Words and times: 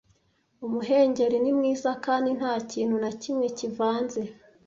umuhengeri 0.65 1.37
ni 1.41 1.51
mwiza 1.57 1.91
kandi 2.05 2.29
ntakintu 2.37 2.95
na 3.03 3.11
kimwe 3.21 3.47
kivanze 3.57 4.21